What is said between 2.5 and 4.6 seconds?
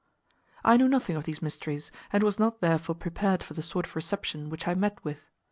therefore prepared for the sort of reception